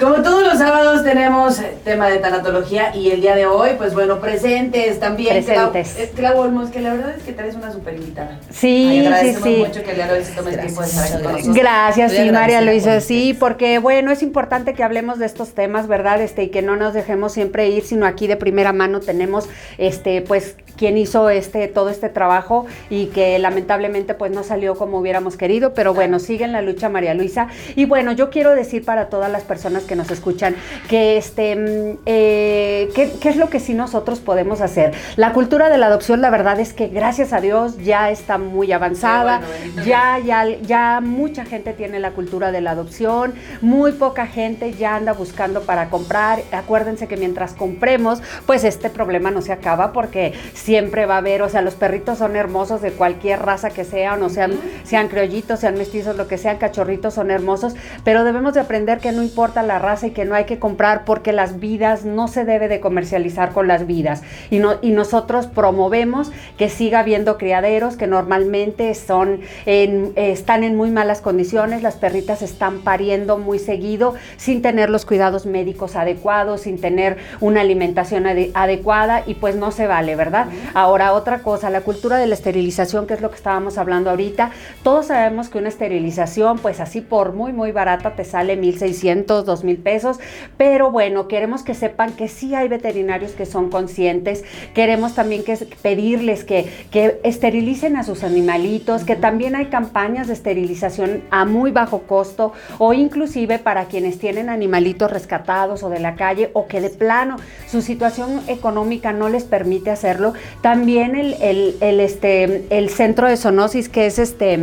[0.00, 4.18] Como todos los sábados tenemos tema de tanatología y el día de hoy, pues bueno,
[4.18, 5.44] presentes también.
[5.44, 6.10] Presentes.
[6.16, 8.38] Clau, eh, Olmos, que la verdad es que traes una super invitada.
[8.48, 9.56] Sí, sí, sí.
[9.58, 11.54] mucho que hoy se tome el tiempo de estar aquí con nosotros.
[11.54, 16.22] Gracias, sí, María Luisa, sí, porque bueno, es importante que hablemos de estos temas, ¿verdad?
[16.22, 20.22] Este, y que no nos dejemos siempre ir, sino aquí de primera mano tenemos, este,
[20.22, 25.36] pues, quien hizo este, todo este trabajo y que lamentablemente pues no salió como hubiéramos
[25.36, 27.48] querido, pero bueno, sigue en la lucha María Luisa.
[27.76, 30.56] Y bueno, yo quiero decir para todas las personas que nos escuchan,
[30.88, 34.92] que este, mm, eh, ¿qué, es lo que sí nosotros podemos hacer?
[35.16, 38.72] La cultura de la adopción, la verdad es que gracias a Dios ya está muy
[38.72, 39.40] avanzada,
[39.84, 44.96] ya, ya, ya mucha gente tiene la cultura de la adopción, muy poca gente ya
[44.96, 46.40] anda buscando para comprar.
[46.52, 51.42] Acuérdense que mientras compremos, pues este problema no se acaba porque siempre va a haber,
[51.42, 54.52] o sea, los perritos son hermosos de cualquier raza que sea, o no sean,
[54.84, 57.74] sean criollitos, sean mestizos, lo que sean, cachorritos son hermosos,
[58.04, 61.04] pero debemos de aprender que no importa la raza y que no hay que comprar
[61.04, 64.22] porque las vidas no se debe de comercializar con las vidas.
[64.50, 70.76] Y, no, y nosotros promovemos que siga habiendo criaderos que normalmente son en, están en
[70.76, 76.62] muy malas condiciones, las perritas están pariendo muy seguido sin tener los cuidados médicos adecuados,
[76.62, 80.46] sin tener una alimentación adecuada y pues no se vale, ¿verdad?
[80.74, 84.50] Ahora, otra cosa, la cultura de la esterilización, que es lo que estábamos hablando ahorita.
[84.82, 89.59] Todos sabemos que una esterilización, pues así por muy, muy barata, te sale 1.600, 2.000
[89.76, 90.18] pesos.
[90.56, 94.44] Pero bueno, queremos que sepan que sí hay veterinarios que son conscientes.
[94.74, 100.34] Queremos también que pedirles que, que esterilicen a sus animalitos, que también hay campañas de
[100.34, 106.14] esterilización a muy bajo costo o inclusive para quienes tienen animalitos rescatados o de la
[106.14, 110.34] calle o que de plano su situación económica no les permite hacerlo.
[110.60, 114.58] También el, el, este, el centro de zoonosis, que es este,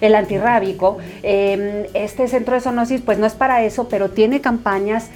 [0.00, 5.10] el antirrábico, em, este centro de zoonosis pues no es para eso, pero tiene campañas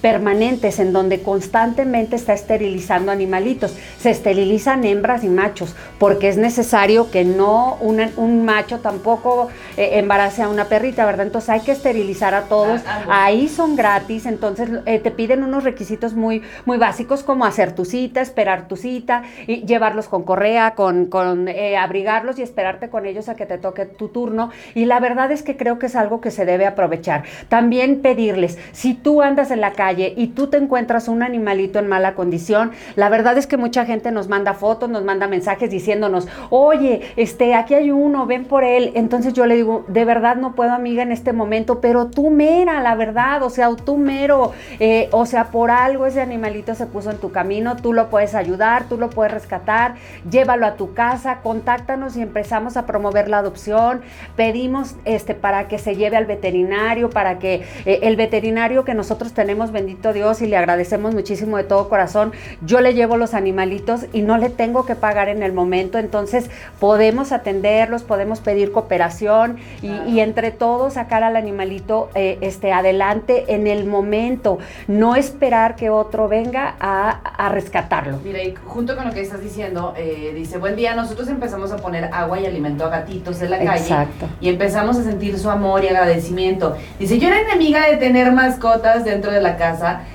[0.00, 3.76] permanentes en donde constantemente está esterilizando animalitos.
[3.98, 10.42] Se esterilizan hembras y machos porque es necesario que no un macho tampoco eh, embarace
[10.42, 11.26] a una perrita, ¿verdad?
[11.26, 12.80] Entonces hay que esterilizar a todos.
[12.86, 17.72] Ah, Ahí son gratis, entonces eh, te piden unos requisitos muy, muy básicos como hacer
[17.74, 22.88] tu cita, esperar tu cita, y llevarlos con correa, con, con eh, abrigarlos y esperarte
[22.88, 24.50] con ellos a que te toque tu turno.
[24.74, 27.24] Y la verdad es que creo que es algo que se debe aprovechar.
[27.48, 31.88] También pedirles, si tú andas en la calle, y tú te encuentras un animalito en
[31.88, 36.28] mala condición, la verdad es que mucha gente nos manda fotos, nos manda mensajes diciéndonos,
[36.50, 38.92] oye, este, aquí hay uno, ven por él.
[38.94, 42.80] Entonces yo le digo, de verdad no puedo, amiga, en este momento, pero tú mera,
[42.82, 47.10] la verdad, o sea, tú mero, eh, o sea, por algo ese animalito se puso
[47.10, 49.94] en tu camino, tú lo puedes ayudar, tú lo puedes rescatar,
[50.30, 54.02] llévalo a tu casa, contáctanos y empezamos a promover la adopción,
[54.36, 59.32] pedimos este, para que se lleve al veterinario, para que eh, el veterinario que nosotros
[59.32, 62.32] tenemos bendito Dios, y le agradecemos muchísimo de todo corazón.
[62.62, 66.50] Yo le llevo los animalitos y no le tengo que pagar en el momento, entonces
[66.80, 73.68] podemos atenderlos, podemos pedir cooperación y, entre todos sacar al animalito eh, este, adelante en
[73.68, 78.18] el momento, no esperar que otro venga a, rescatarlo.
[78.24, 81.76] Mira, y junto con lo que estás diciendo, eh, dice, buen día, nosotros empezamos a
[81.76, 84.26] poner agua y alimento a gatitos en la calle Exacto.
[84.40, 86.76] y empezamos a sentir su amor y agradecimiento.
[86.98, 89.67] Dice, yo era enemiga de tener mascotas dentro de la casa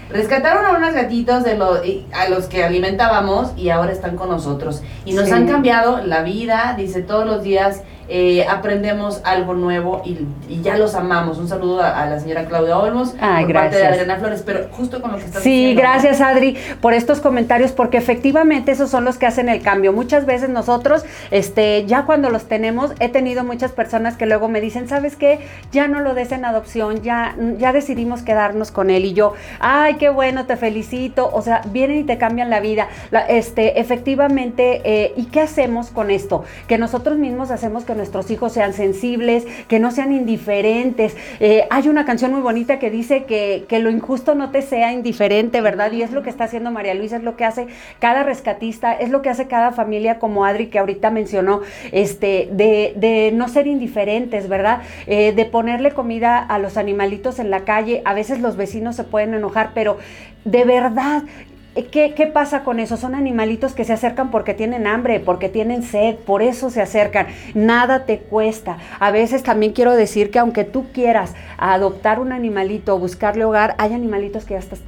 [0.09, 1.79] rescataron a unos gatitos de los,
[2.13, 4.81] a los que alimentábamos y ahora están con nosotros.
[5.05, 10.27] Y nos han cambiado la vida, dice, todos los días eh, aprendemos algo nuevo y,
[10.61, 11.37] ya los amamos.
[11.37, 15.11] Un saludo a, la señora Claudia Olmos por parte de Adriana Flores, pero justo con
[15.11, 19.25] lo que estás Sí, gracias Adri por estos comentarios, porque efectivamente esos son los que
[19.25, 19.93] hacen el cambio.
[19.93, 24.61] Muchas veces nosotros, este, ya cuando los tenemos, he tenido muchas personas que luego me
[24.61, 25.39] dicen, ¿sabes qué?
[25.71, 29.05] Ya no lo des en adopción, ya, ya decidimos quedarnos con él.
[29.05, 31.29] Y yo, ay, qué bueno, te felicito.
[31.33, 32.87] O sea, vienen y te cambian la vida.
[33.27, 36.43] este, efectivamente, eh, ¿y qué hacemos con esto?
[36.67, 41.15] Que nosotros mismos hacemos que nuestros hijos sean sensibles, que no sean indiferentes.
[41.39, 45.59] Eh, hay una canción muy bonita que dice que, lo injusto no te sea indiferente,
[45.59, 45.91] ¿verdad?
[45.91, 47.67] Y es lo que está haciendo María Luisa, es lo que hace
[47.99, 53.31] cada rescatista, es lo que hace cada familia como Adri que ahorita mencionó, este, de,
[53.33, 54.83] no ser indiferentes, ¿verdad?
[55.07, 58.01] Eh, de ponerle comida a los animalitos en la calle.
[58.05, 59.97] A veces los vecinos se pueden enojar, pero
[60.45, 61.23] de verdad
[61.73, 62.97] ¿Qué, pasa con eso?
[62.97, 67.27] Son animalitos que se acercan porque tienen hambre, porque tienen sed, por eso se acercan.
[67.55, 68.77] Nada te cuesta.
[68.99, 73.73] A veces también quiero decir que aunque tú quieras adoptar un animalito o buscarle hogar,
[73.79, 74.79] hay animalitos que ya están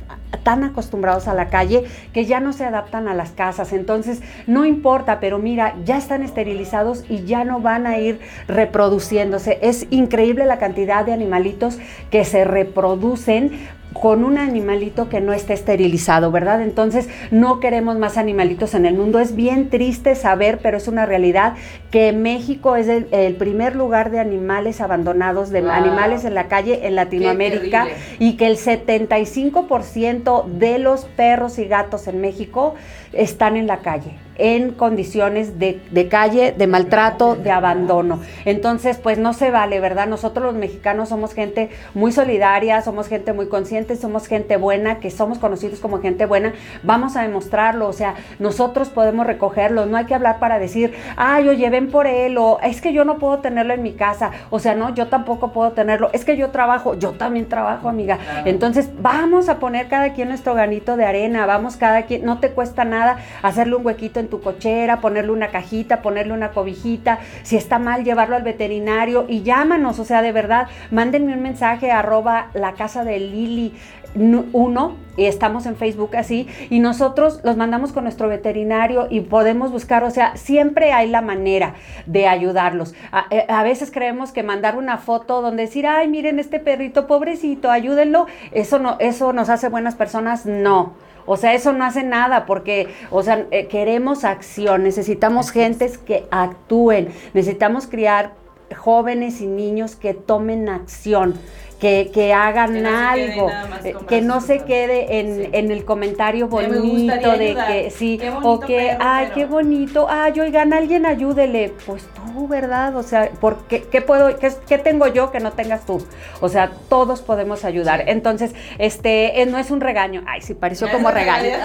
[0.44, 3.74] tan acostumbrados a la calle que ya no se adaptan a las casas.
[3.74, 9.58] Entonces, no importa, pero mira, ya están esterilizados y ya no van a ir reproduciéndose.
[9.62, 11.80] Es increíble la cantidad de animalitos
[12.12, 13.54] que se reproducen
[14.02, 16.62] con un animalito que no esté esterilizado, ¿verdad?
[16.62, 19.20] Entonces no queremos más animalitos en el mundo.
[19.20, 21.56] Es bien triste saber, pero es una realidad,
[21.92, 26.96] que México es el, primer lugar de animales abandonados, de animales en la calle en
[26.96, 27.88] Latinoamérica
[28.20, 32.76] y que el 75% de los perros y gatos en México
[33.14, 38.20] están en la calle en condiciones de, calle, de maltrato, de abandono.
[38.46, 40.08] Entonces, pues no se vale, ¿verdad?
[40.08, 45.12] Nosotros los mexicanos somos gente muy solidaria, somos gente muy consciente, somos gente buena, que
[45.12, 46.54] somos conocidos como gente buena.
[46.84, 51.48] Vamos a demostrarlo, o sea, nosotros podemos recogerlo, no hay que hablar para decir, ay,
[51.48, 54.60] oye, ven por él, o es que yo no puedo tenerlo en mi casa, o
[54.60, 58.20] sea, no, yo tampoco puedo tenerlo, es que yo trabajo, yo también trabajo, amiga.
[58.46, 62.52] Entonces, vamos a poner cada quien nuestro ganito de arena, vamos cada quien, no te
[62.52, 67.80] cuesta nada hacerle un huequito tu cochera, ponerle una cajita, ponerle una cobijita, si está
[67.80, 72.74] mal, llevarlo al veterinario y llámanos, o sea, de verdad, mándenme un mensaje arroba la
[72.74, 73.74] casa de Lili
[74.16, 79.72] 1 y estamos en Facebook así y nosotros los mandamos con nuestro veterinario y podemos
[79.72, 82.94] buscar, o sea, siempre hay la manera de ayudarlos.
[83.12, 87.08] A, eh, a, veces creemos que mandar una foto donde decir, ay, miren este perrito
[87.08, 90.94] pobrecito, ayúdenlo, eso no, eso nos hace buenas personas, no.
[91.26, 96.26] O sea, eso no hace nada porque, o sea, eh, queremos acción, necesitamos gentes que
[96.32, 98.34] actúen, necesitamos criar
[98.76, 101.36] jóvenes y niños que tomen acción
[101.80, 103.50] que, hagan algo,
[103.84, 109.30] eh, que no se quede en, el comentario bonito de que sí, o que, ay,
[109.34, 112.96] qué bonito, ay, oigan, alguien ayúdele, pues tú, ¿verdad?
[112.96, 116.06] O sea, ¿por qué, puedo, qué, tengo yo que no tengas tú?
[116.42, 118.06] O sea, todos podemos ayudar.
[118.08, 121.58] Entonces, este, eh, no es un regaño, ay, sí, pareció como regaño.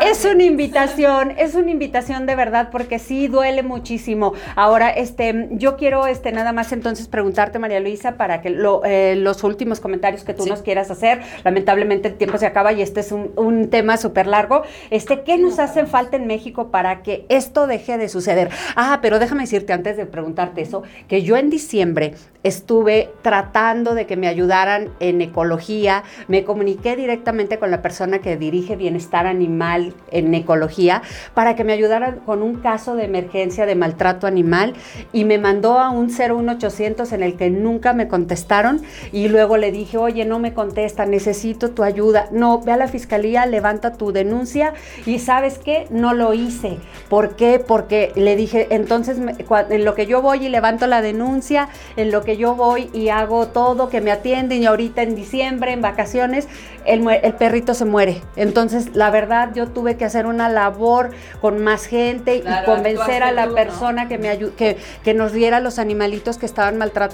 [0.00, 4.34] es una invitación, es una invitación de verdad, porque sí duele muchísimo.
[4.56, 7.27] Ahora, este, yo quiero, este, nada más entonces preguntar
[7.58, 11.20] María Luisa, para que eh, los últimos comentarios que tú nos quieras hacer.
[11.44, 14.62] Lamentablemente el tiempo se acaba y este es un, tema súper largo.
[14.90, 18.50] Este, ¿Qué nos hace falta en México para que esto deje de suceder?
[18.76, 24.06] Ah, pero déjame decirte antes de preguntarte eso, que yo en diciembre estuve tratando de
[24.06, 26.04] que me ayudaran en ecología.
[26.28, 31.02] Me comuniqué directamente con la persona que dirige bienestar animal en ecología
[31.34, 34.74] para que me ayudaran con un caso de emergencia de maltrato animal
[35.12, 39.72] y me mandó a un 01800 en el que nunca me contestaron y luego le
[39.72, 42.28] dije, oye, no me contesta, necesito tu ayuda.
[42.30, 44.74] No, ve a la fiscalía, levanta tu denuncia
[45.06, 46.78] y sabes qué, no lo hice.
[47.08, 47.58] ¿Por qué?
[47.58, 52.22] Porque le dije, entonces en lo que yo voy y levanto la denuncia, en lo
[52.22, 56.48] que yo voy y hago todo, que me atienden y ahorita en diciembre, en vacaciones,
[56.84, 57.04] el,
[57.34, 58.22] perrito se muere.
[58.36, 63.32] Entonces, la verdad, yo tuve que hacer una labor con más gente y convencer a
[63.32, 67.07] la persona que, me que, que nos diera los animalitos que estaban maltratados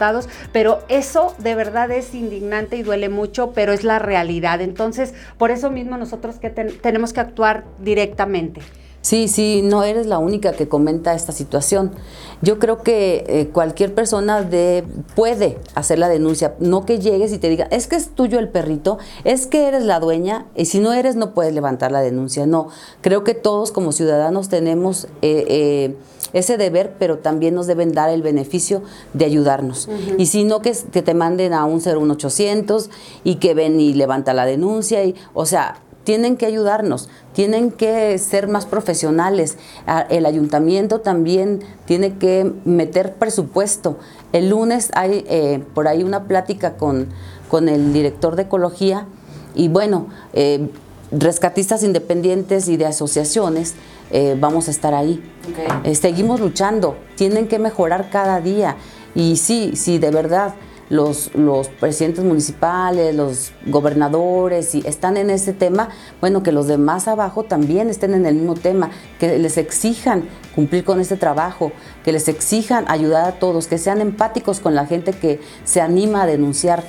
[0.52, 4.60] pero eso de verdad es indignante y duele mucho, pero es la realidad.
[4.60, 8.60] Entonces, por eso mismo nosotros que tenemos que actuar directamente.
[9.04, 11.92] Sí, sí, no eres la única que comenta esta situación.
[12.40, 14.82] Yo creo que eh, cualquier persona de,
[15.14, 18.48] puede hacer la denuncia, no que llegues y te diga, es que es tuyo el
[18.48, 22.46] perrito, es que eres la dueña, y si no eres no puedes levantar la denuncia.
[22.46, 22.68] No,
[23.02, 25.96] creo que todos como ciudadanos tenemos eh, eh,
[26.32, 29.86] ese deber, pero también nos deben dar el beneficio de ayudarnos.
[30.16, 32.88] Y si no, que, que, te manden a un 01800
[33.22, 38.18] y que ven y levanta la denuncia, y, o sea, tienen que ayudarnos, tienen que
[38.18, 39.56] ser más profesionales.
[39.86, 43.98] Ah, el ayuntamiento también tiene que meter presupuesto.
[44.32, 47.08] El lunes hay eh, por ahí una plática con,
[47.48, 49.06] con, el director de ecología
[49.54, 50.68] y bueno, eh,
[51.10, 53.74] rescatistas independientes y de asociaciones
[54.10, 55.22] eh, vamos a estar ahí.
[55.94, 58.76] seguimos luchando, tienen que mejorar cada día.
[59.14, 60.54] Y sí, sí, de verdad
[60.90, 65.88] los, los presidentes municipales, los gobernadores, si están en ese tema,
[66.20, 70.24] bueno, que los de más abajo también estén en el mismo tema, que les exijan
[70.54, 71.72] cumplir con este trabajo,
[72.04, 76.22] que les exijan ayudar a todos, que sean empáticos con la gente que se anima
[76.22, 76.82] a denunciar.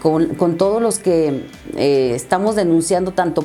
[0.00, 1.44] Con, todos los que
[1.76, 3.44] eh, estamos denunciando tanto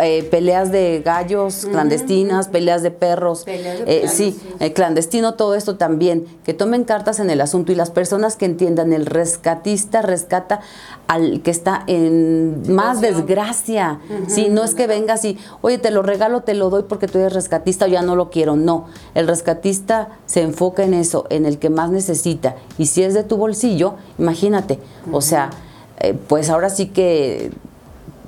[0.00, 6.26] eh, peleas de gallos clandestinas, peleas de perros, eh, sí, eh, clandestino, todo esto también,
[6.44, 10.60] que tomen cartas en el asunto y las personas que entiendan, el rescatista rescata
[11.06, 16.02] al que está en más desgracia, sí, no es que vengas y, oye, te lo
[16.02, 19.26] regalo, te lo doy porque tú eres rescatista o ya no lo quiero, no, el
[19.26, 23.36] rescatista se enfoca en eso, en el que más necesita, y si es de tu
[23.36, 24.78] bolsillo, imagínate,
[25.12, 25.50] o sea,
[26.28, 27.52] pues ahora sí que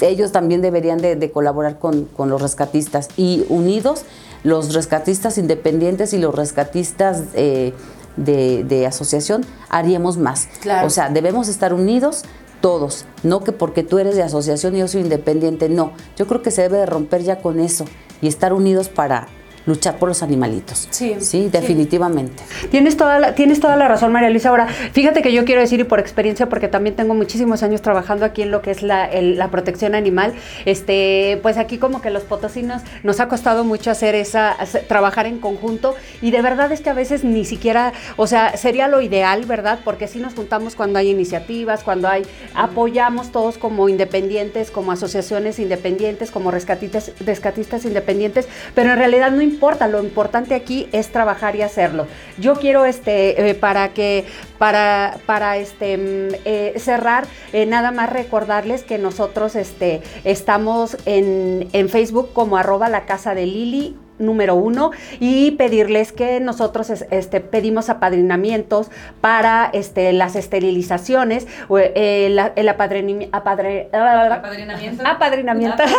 [0.01, 4.05] ellos también deberían de, colaborar con, los rescatistas y unidos
[4.45, 7.73] los rescatistas independientes y los rescatistas eh,
[8.17, 10.49] de, asociación haríamos más.
[10.85, 12.23] O sea, debemos estar unidos
[12.61, 15.93] todos, no que porque tú eres de asociación y yo soy independiente, no.
[16.17, 17.85] Yo creo que se debe de romper ya con eso
[18.21, 19.29] y estar unidos para
[19.67, 20.89] luchar por los animalitos.
[20.91, 21.17] Sí.
[21.21, 22.43] Sí, definitivamente.
[22.71, 24.49] Tienes toda la, tienes toda la razón, María Luisa.
[24.49, 28.25] Ahora, fíjate que yo quiero decir, y por experiencia, porque también tengo muchísimos años trabajando
[28.25, 29.09] aquí en lo que es la,
[29.51, 30.35] protección animal,
[30.67, 34.57] este, pues aquí como que los potosinos nos ha costado mucho hacer esa,
[34.89, 38.89] trabajar en conjunto, y de verdad es que a veces ni siquiera, o sea, sería
[38.89, 39.81] lo ideal, ¿verdad?
[39.85, 45.59] Porque si nos juntamos cuando hay iniciativas, cuando hay, apoyamos todos como independientes, como asociaciones
[45.59, 51.57] independientes, como rescatistas, rescatistas independientes, pero en realidad no importa lo importante aquí es trabajar
[51.57, 52.07] y hacerlo.
[52.39, 54.25] Yo quiero este, eh, para que,
[54.59, 61.69] para, para este, mm, eh, cerrar, eh, nada más recordarles que nosotros este, estamos en,
[61.73, 67.41] en Facebook como arroba la casa de Lili número uno y pedirles que nosotros este,
[67.41, 71.47] pedimos apadrinamientos para este, las esterilizaciones,
[71.95, 73.37] el, el apadrinamiento.
[73.37, 75.07] apadrinamiento.
[75.07, 75.83] Apadrinamiento.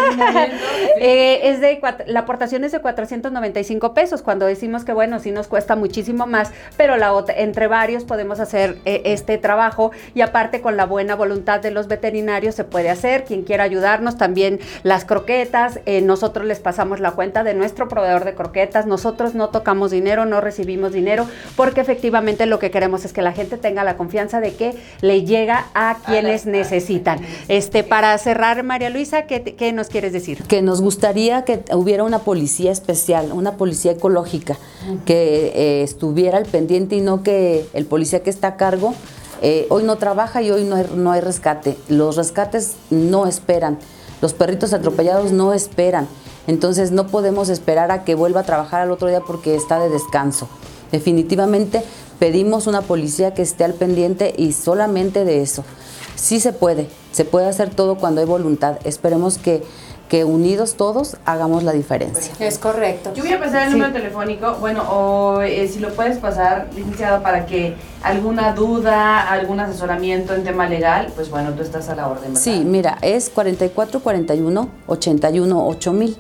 [1.02, 5.48] Eh, es de, la aportación es de 495 pesos, cuando decimos que bueno, sí nos
[5.48, 10.78] cuesta muchísimo más, pero la entre varios podemos hacer eh, este trabajo y aparte con
[10.78, 13.24] la buena voluntad de los veterinarios se puede hacer.
[13.24, 18.09] Quien quiera ayudarnos, también las croquetas, eh, nosotros les pasamos la cuenta de nuestro proveedor
[18.18, 23.14] de croquetas, nosotros no tocamos dinero, no recibimos dinero, porque efectivamente lo que queremos es
[23.14, 27.20] que la gente tenga la confianza de que le llega a quienes necesitan.
[27.48, 30.44] Este, para cerrar, María Luisa, ¿qué, ¿qué, nos quieres decir?
[30.44, 34.58] Que nos gustaría que hubiera una policía especial, una policía ecológica,
[35.06, 38.96] que eh, estuviera al pendiente y no que el policía que está a cargo
[39.42, 41.78] eh, hoy no trabaja y hoy no hay, no hay rescate.
[41.88, 43.80] Los rescates no esperan.
[44.22, 46.08] Los perritos atropellados no esperan.
[46.50, 49.88] Entonces no podemos esperar a que vuelva a trabajar al otro día porque está de
[49.88, 50.50] descanso.
[50.92, 51.84] Definitivamente
[52.18, 55.64] pedimos una policía que esté al pendiente y solamente de eso.
[56.16, 58.80] Sí se puede, se puede hacer todo cuando hay voluntad.
[58.84, 59.62] Esperemos que
[60.10, 62.34] que unidos todos hagamos la diferencia.
[62.40, 63.14] Es correcto.
[63.14, 67.22] Yo voy a pasar el número telefónico, bueno, o eh, si lo puedes pasar, licenciado,
[67.22, 72.08] para que alguna duda, algún asesoramiento en tema legal, pues bueno, tú estás a la
[72.08, 72.34] orden.
[72.34, 72.42] ¿verdad?
[72.42, 76.18] Sí, mira, es 4441 81 8000.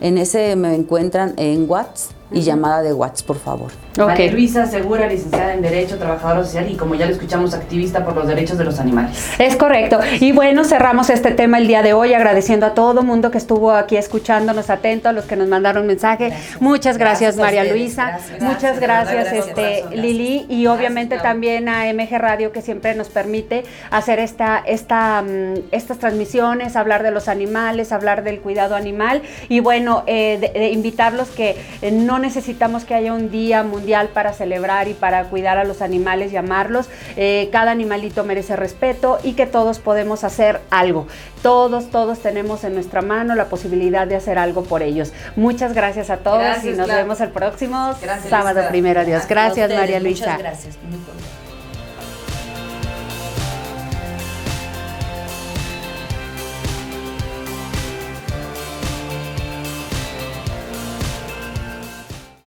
[0.00, 3.70] En ese me encuentran en WhatsApp y llamada de WhatsApp, por favor.
[3.98, 4.30] Okay.
[4.30, 8.26] Luisa Segura, licenciada en Derecho, trabajadora social y como ya lo escuchamos, activista por los
[8.26, 9.28] derechos de los animales.
[9.38, 9.98] Es correcto.
[10.20, 13.72] Y bueno, cerramos este tema el día de hoy agradeciendo a todo mundo que estuvo
[13.72, 16.32] aquí escuchándonos, atento, a los que nos mandaron mensaje.
[16.60, 18.18] Muchas gracias, María Luisa.
[18.40, 20.46] Muchas gracias, este, Lili.
[20.48, 25.98] Y obviamente también a MG Radio que siempre nos permite hacer esta, esta, mm, estas
[25.98, 29.22] transmisiones, hablar de los animales, hablar del cuidado animal.
[29.48, 34.88] Y bueno, eh, invitarlos que eh, no necesitamos que haya un día mundial para celebrar
[34.88, 36.88] y para cuidar a los animales y amarlos.
[37.16, 41.06] Eh, cada animalito merece respeto y que todos podemos hacer algo.
[41.42, 45.12] Todos, todos tenemos en nuestra mano la posibilidad de hacer algo por ellos.
[45.36, 47.94] Muchas gracias a todos y nos vemos el próximo
[48.28, 49.04] sábado primero.
[49.04, 49.26] Dios.
[49.28, 50.26] Gracias, María Luisa.
[50.26, 50.78] Muchas gracias.
[50.82, 51.39] Muy